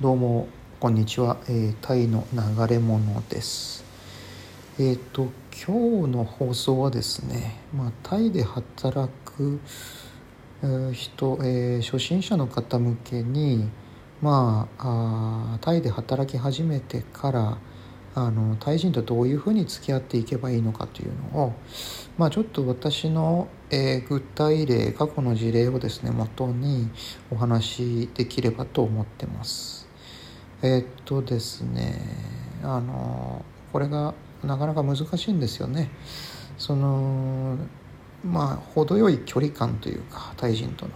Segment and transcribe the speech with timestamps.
[0.00, 0.46] どうも
[0.78, 3.84] こんにちは、えー、タイの流れ物です
[4.78, 9.58] えっ、ー、と今日の放送はですね、まあ、タイで働く、
[10.92, 13.68] 人、えー、初心者の方向けに
[14.22, 17.58] まああタイで働き始めてから
[18.14, 21.54] あのタイ人とどういうふうに付き合っていけばいいのかというのを、
[22.16, 26.88] まあ、ちょっと私の、えー、具体例過去の事例をですね元に
[27.32, 29.77] お話しできればと思ってます。
[30.62, 32.00] えー、っとですね
[32.62, 35.90] あのこれがなかなか難しいんですよね。
[36.56, 37.56] その
[38.24, 40.92] まあ程よい距離感というか対人との、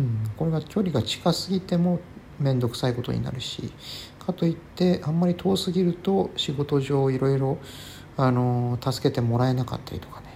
[0.00, 2.00] うん、これが距離が近すぎても
[2.38, 3.72] 面倒くさいことになるし
[4.18, 7.58] かといってあんまり遠すぎると仕事上いろいろ
[8.16, 10.26] あの助けてもらえなかったりとかね。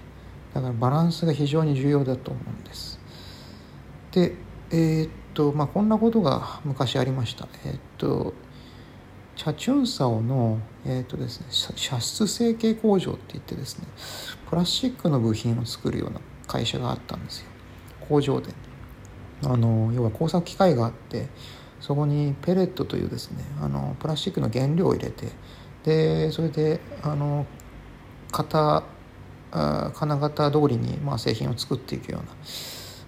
[0.52, 3.00] だからバランスが非常に重要だと思うんです。
[4.12, 4.34] で
[4.70, 7.48] えー、っとまあこんなことが昔ありました。
[7.66, 8.32] え、っと
[9.36, 13.86] チャチュンサオの、えーとですね、射出成形工場って言ってですね
[14.48, 17.46] プラスチックの部品を作るような会社があったんですよ。
[18.08, 18.52] 工場で。
[19.42, 21.26] あの要は工作機械があって
[21.80, 25.28] そこにペレットというですねあのプラスチックの原料を入れて
[25.82, 27.44] でそれであの
[28.32, 28.84] 型
[29.50, 32.28] 金型通りに、まあ、製品を作っていくような、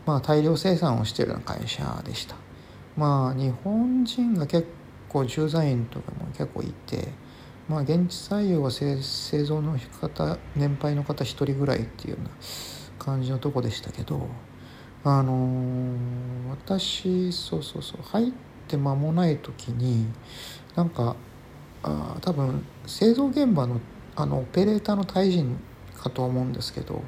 [0.06, 2.36] まあ、大量生産をしているような会社でした。
[2.96, 4.66] まあ日本人が結
[5.08, 7.08] 構駐在員とかも結構いて、
[7.68, 8.96] まあ、現地採用は製
[9.44, 12.30] 造の方年配の方1人ぐらいっていうような
[12.98, 14.28] 感じのとこでしたけど
[15.04, 18.32] あのー、私そうそうそう入っ
[18.66, 20.06] て間もない時に
[20.74, 21.16] なんか
[21.82, 23.80] あ多分製造現場の
[24.18, 25.60] あのオペレーターのタイ人
[26.06, 27.02] かと思うんですけど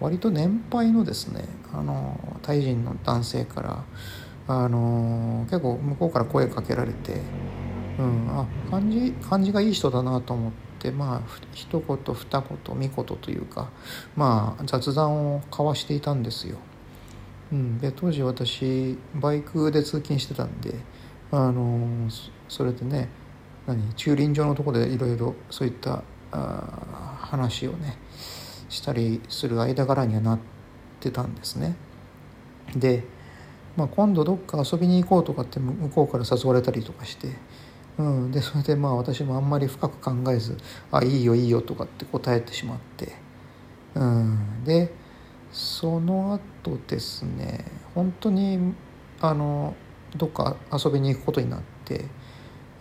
[0.00, 3.84] 割と年配のですねあのタイ人の男性から
[4.46, 7.20] あの結構向こうから声かけられて、
[7.98, 11.20] うん、あ感じ感じがいい人だなと思ってまあ
[11.52, 13.70] 一言二言三言というか
[14.16, 16.58] まあ雑談を交わしていたんですよ。
[17.52, 20.74] うん、で当時私バイクで通勤してたんで
[21.30, 22.08] あの
[22.48, 23.08] それでね
[23.66, 27.96] 何駐輪場のとこでいろいろそういったあ話をね
[28.74, 30.38] したりする間柄にはなっ
[31.00, 31.76] てたんですね。
[32.74, 33.04] で
[33.76, 37.28] まあ、今度どっか遊びに行こうとかって向こうから誘われたりとかして、
[37.98, 40.56] うん、でそれでまあ私もあんまり深く考えず
[40.92, 43.12] 「あいいよいいよ」とかって答えてしまって、
[43.96, 44.94] うん、で
[45.50, 47.64] その後ですね
[47.96, 48.74] 本当に
[49.20, 49.74] あの
[50.16, 52.04] どっか遊びに行くことになって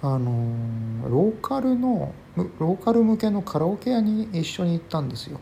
[0.04, 2.14] あのローカルの
[2.60, 5.40] ローカル向けのカラオケ屋に一緒に行ったんですよ。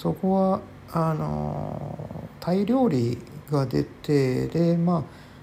[0.00, 0.60] そこは
[0.92, 1.94] あの
[2.40, 3.18] タイ料理
[3.50, 5.02] が出てでまあ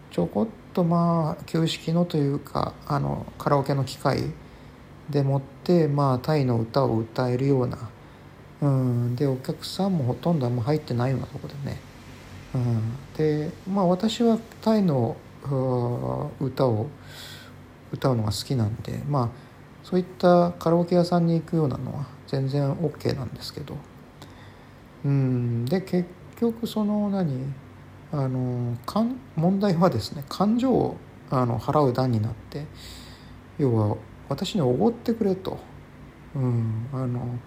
[0.09, 4.23] ちょこっとまあ旧式のというかあのカラオケの機械
[5.11, 7.77] でもってまあタイの歌を歌えるような、
[8.63, 11.79] うん、でお客さんもほとんどあんま入ってないようなとこでね、
[12.55, 15.17] うん、でまあ私はタイの
[16.39, 16.87] 歌を
[17.91, 19.29] 歌うのが好きなんでまあ
[19.83, 23.77] そういったカラオケ屋さんに行くようなのは全然 OK なんですけど。
[25.07, 25.65] うん。
[25.65, 26.07] で結
[26.39, 27.53] 局その何
[28.11, 28.77] あの
[29.35, 30.97] 問題はですね感情を
[31.29, 32.65] あの払う段になって
[33.57, 33.97] 要は
[34.29, 35.57] 私におごってくれと、
[36.35, 37.39] うん、あの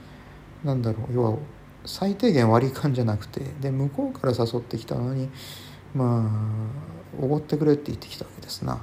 [0.64, 1.38] なんだろう要は
[1.86, 5.30] 最低限割り勘じゃなくてで向こうから誘ってきたのに
[5.94, 8.82] まあおごってくれって言ってきたわけですな。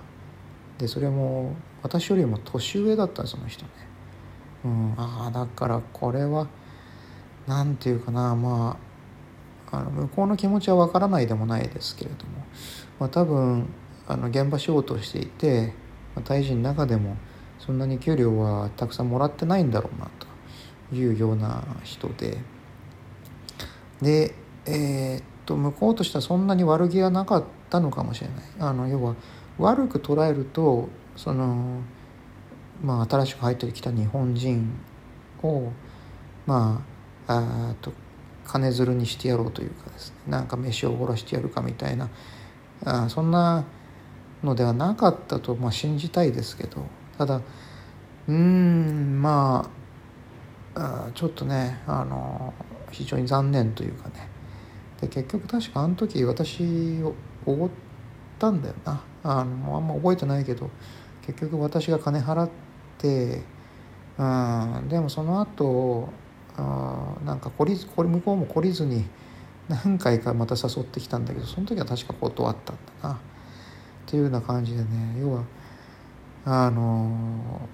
[0.78, 3.72] でそれも私よりも年上だったその人ね、
[4.66, 6.48] うん、ああだからこれは
[7.47, 8.78] 何て言うかなま
[9.72, 12.46] ああの向こうの気持ちは分からないでもないですけれども、
[13.00, 13.68] まあ、多分
[14.08, 15.74] あの現場仕事をしていて、
[16.16, 17.18] まあ、タイ人の中でも
[17.59, 20.09] そんなに給料はたくさんもらってないんだろうな
[20.90, 22.38] というような人で
[24.02, 28.38] でえー、っと向こうとしてはそんなに悪気はなかったのかもしれない。
[28.59, 29.16] あの要は
[29.57, 31.81] 悪く捉えるとその
[32.83, 34.72] まあ新しく入ってきた日本人
[35.42, 35.72] を
[36.45, 36.97] まあ
[37.27, 37.91] あと
[38.45, 40.15] 金づるにしてやろうというかですね。
[40.27, 42.09] なんか飯をおごらしてやるかみたいな。
[42.85, 43.65] あそんな
[44.44, 46.85] のではなかったと、まあ、信じたいですけど。
[47.18, 47.41] ただ
[48.27, 49.69] うんま
[50.75, 52.53] あちょっとねあの
[52.91, 54.29] 非常に残念というかね。
[55.01, 57.13] で結局確かあの時私を
[57.45, 57.69] おごっ
[58.38, 59.01] たんだよな。
[59.24, 60.69] あのあんま覚えてないけど
[61.25, 62.50] 結局私が金払っ
[62.97, 63.41] て
[64.18, 66.09] うんでもその後
[66.57, 69.06] あなんか懲りずこれ向こうも懲りずに
[69.69, 73.15] 何回かまた誘ってきたんだけどその時は確か断ったんだな。
[73.15, 73.18] っ
[74.09, 74.88] ていうような感じでね
[75.19, 75.44] 要は
[76.45, 77.68] あの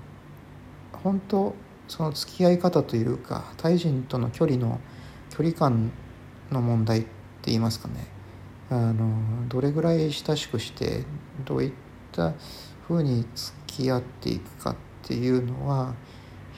[0.91, 1.56] 本当
[1.88, 4.80] その付き合い方というかタイ人との距離の
[5.29, 5.91] 距離感
[6.51, 7.09] の問題って
[7.45, 8.07] 言いますかね。
[8.69, 11.03] あのどれぐらい親しくして
[11.45, 11.71] どういっ
[12.12, 12.33] た
[12.88, 15.94] ふうに付き合っていくかっていうのは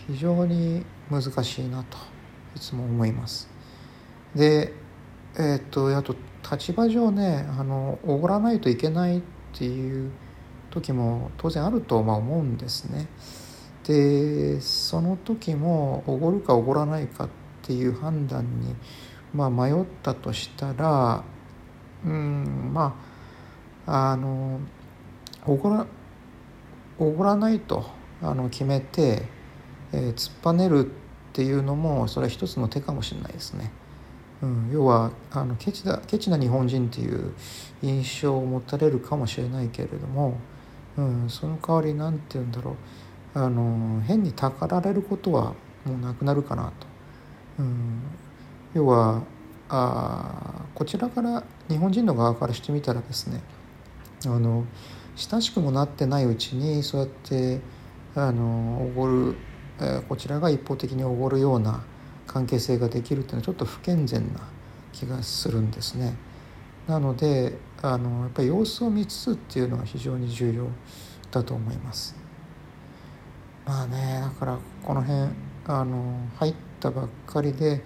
[0.07, 2.14] 非常に難しいなと。
[2.55, 3.49] いつも思います。
[4.35, 4.73] で
[5.37, 6.15] えー、っとあと
[6.49, 9.21] 立場上ねあのおごらないといけないっ
[9.53, 10.11] ていう
[10.69, 13.07] 時も当然あるとまあ思うんですね。
[13.83, 17.29] でその時もおごるかおごらないかっ
[17.61, 18.75] ていう判断に、
[19.33, 21.23] まあ、迷ったとしたら
[22.03, 22.95] うんま
[23.85, 24.59] ああの
[25.45, 25.85] おごら
[26.97, 27.85] おごらないと
[28.21, 29.23] あの決めて、
[29.91, 31.04] えー、突っぱねるって
[31.35, 33.69] ていうのもそれは一つの手かもしれないですね。
[34.41, 37.33] うん、要はあのケチだケチな日本人っていう
[37.81, 40.37] 印象を持たれるかもしれないけれども、
[40.97, 42.77] うん、その代わり何て言うんだろ
[43.33, 45.53] うあの変にたかられることは
[45.83, 46.87] もうなくなるかなと。
[47.59, 48.01] うん、
[48.73, 49.23] 要は
[49.67, 53.41] あこちらから日本人の側からしてみたらですね
[54.25, 54.65] あの
[55.15, 57.59] 親しくもなってないうちにそうやって
[58.15, 59.35] あのおごる、
[59.79, 61.83] え、こちらが一方的におごるような
[62.27, 64.41] 関係性ができるっていうのはちょっと不健全な
[64.91, 66.15] 気がするんですね。
[66.87, 70.67] なのであのやっぱり様子を見つつっていうのは非常に重要
[71.31, 72.15] だと思います。
[73.65, 75.29] まあねだからこの辺
[75.65, 77.83] あの入ったばっかりで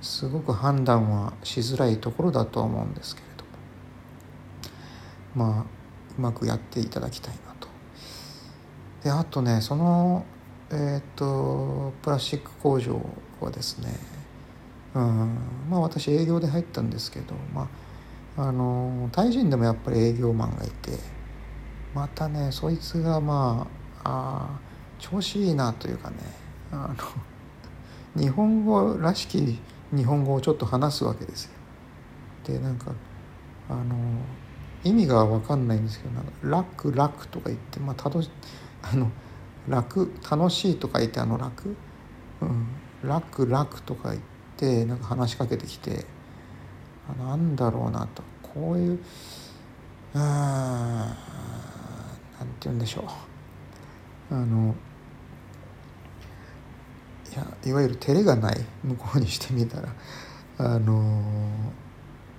[0.00, 3.44] すごく判断はしづらいところだとは思うんですけれど
[5.44, 5.64] もまあ
[6.18, 7.68] うまくやっていただきたいなと。
[9.02, 10.24] であとねその
[10.72, 13.00] えっ、とプラスチック工場
[13.40, 13.88] はですね
[14.94, 15.38] うん
[15.70, 17.68] まあ私営業で入ったんですけどま
[18.36, 20.90] ああのタイ人でもやっぱり営業マンがいて
[21.94, 23.66] またねそいつがま
[24.04, 24.60] ああ
[24.98, 26.16] 調子いいなというかね
[26.72, 26.96] あの
[28.20, 29.58] 日本語らしき
[29.92, 31.50] 日本語をちょっと話すわけですよ。
[32.44, 32.92] でなんか
[33.68, 33.96] あの
[34.84, 38.30] 意味が分かんないんですけどなんか楽楽とか言ってまあ楽し
[38.82, 39.10] あの
[39.68, 41.76] 楽楽しいとか言ってあの楽、
[42.40, 42.66] うん、
[43.02, 44.22] 楽楽とか言っ
[44.56, 46.04] てなんか話しかけてきて
[47.08, 48.22] あなんだろうなと。
[48.42, 48.98] こういう
[50.14, 53.04] うんなんて言うんでしょ
[54.30, 54.34] う。
[54.34, 54.74] あの
[57.30, 59.88] いやいわゆる照れがない向こうにしてみたら。
[60.58, 61.22] あの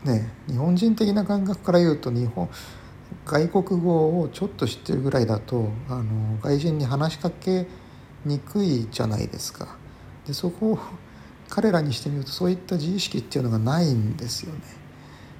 [0.04, 2.50] ね日本人的な感覚から言うと日本
[3.28, 7.68] 外国語をちょっと知ってるぐらいだとあの外人に話しかけ
[8.24, 9.78] にくいじゃないですか。
[10.26, 10.80] でそこを
[11.50, 14.62] 彼らにしてみるとそういった自意識っていうのがないんですよね。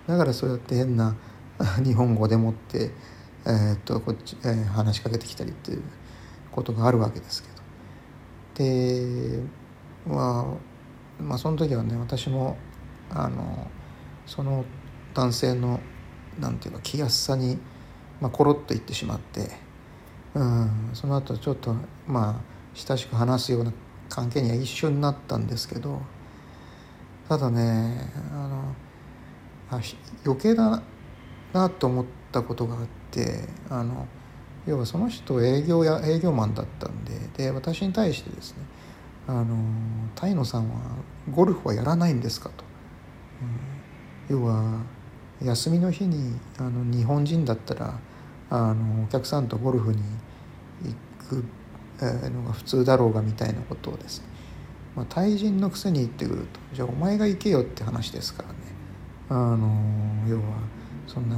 [0.06, 1.16] だからそうやって変な
[1.84, 2.92] 日本語でもって、
[3.46, 5.82] えー、っとこっち、えー、話しかけてきたりっていう
[6.52, 7.58] ことがあるわけですけど。
[8.66, 9.40] で
[10.08, 10.58] ま
[11.20, 12.58] あまあその時はね私も
[13.10, 13.70] あの
[14.26, 14.66] その
[15.14, 15.80] 男性の
[16.40, 17.58] なんていうか気安さに、
[18.22, 19.52] まあ、コロッと言ってしまって、
[20.34, 21.76] うん、その後ちょっと
[22.08, 22.42] まあ
[22.74, 23.74] 親しく話すような
[24.10, 26.02] 関係には一緒になったんですけど
[27.28, 28.76] ただねあの
[29.72, 29.82] あ
[30.26, 30.82] 余計だ
[31.54, 34.08] なと思ったことがあってあの
[34.66, 38.64] 要はその人営業や営業マンだったんでで私に対してですね
[39.28, 39.58] あの
[40.16, 40.80] 「タイノさんは
[41.32, 42.68] ゴルフはやらないんですか?」と。
[44.30, 44.82] 要は
[45.42, 48.00] 休みの日にあの日本人だったら
[48.50, 50.00] あのお客さんとゴルフに
[50.84, 50.96] 行
[51.28, 51.44] く
[52.02, 54.28] のが普通だろうがみたいなことをですね、
[54.96, 56.60] まあ、対人のくせに言ってくると。
[56.74, 58.56] じゃあお前が行けよって話ですからね。
[59.30, 59.68] あの
[60.30, 60.44] 要は
[61.06, 61.38] そんな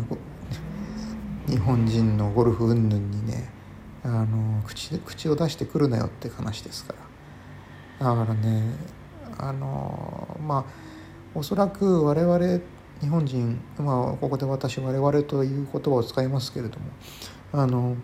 [1.48, 3.50] 日本人のゴルフ云々にね
[4.04, 6.94] あの口口を出してくるなよって話ですか
[8.00, 8.16] ら。
[8.16, 8.76] だからね
[9.38, 10.66] あのまあ
[11.34, 12.60] おそらく我々
[13.02, 16.86] 日本人、まあ、ここで私我々という言葉を使いますけれども
[17.52, 17.96] あの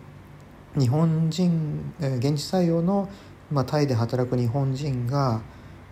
[0.77, 3.09] 日本人、えー、現地採用の、
[3.51, 5.41] まあ、タイで働く日本人が、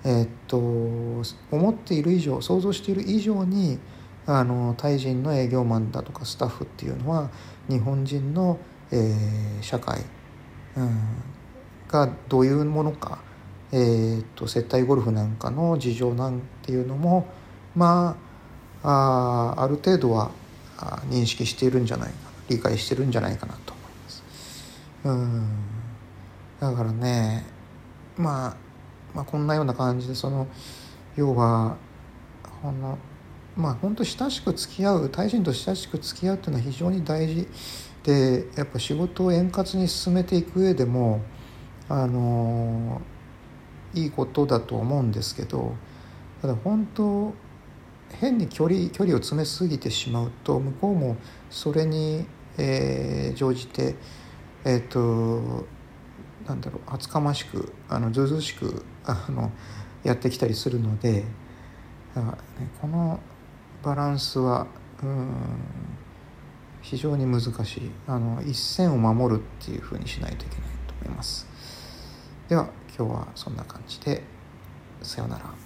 [0.03, 3.79] えー、っと思っている以上想像している以上に
[4.25, 7.29] あのタイ人の営業マンだとかスタッフっていうのは
[7.69, 8.57] 日本人の、
[8.91, 10.01] えー、社会、
[10.77, 11.00] うん、
[11.88, 13.19] がどういうものか、
[13.72, 17.27] えー、っと接待ゴルフなんかの事情なんていうのも
[17.75, 18.32] まあ
[18.83, 20.31] あある程度は
[21.09, 22.15] 認識しているんじゃないか
[22.49, 24.23] 理解してるんじゃないかなと思います。
[25.05, 25.73] うん
[26.59, 27.45] だからね、
[28.17, 28.55] まあ、
[29.13, 30.47] まあこんなような感じでその
[31.15, 31.77] 要は
[32.61, 32.97] この
[33.55, 37.47] まあ本当親しく付き合う大人と親しく付き合うっていうのは非常に大事
[38.03, 41.21] でやっぱ仕事を円滑に進めていく上でも
[41.89, 43.01] あの
[43.93, 45.75] いいことだと思うんですけど
[46.41, 47.33] ただ本当
[48.20, 51.17] 変に距離距離を詰めすぎてしまうと向こうも
[51.50, 52.25] それに、
[52.58, 53.96] えー、乗じて
[54.65, 55.65] えっ、ー、と
[56.48, 59.51] なんだろう厚かましくあのずうずうしくあの
[60.03, 61.24] やってきたりするので、ね、
[62.82, 63.20] この
[63.82, 64.67] バランスは
[65.01, 65.27] うん
[66.82, 67.91] 非常に難しい。
[68.08, 71.48] あの一線を守るっていうふうにしないといけないと思います。
[72.50, 74.22] では今日はそんな感じで
[75.01, 75.62] さようなら。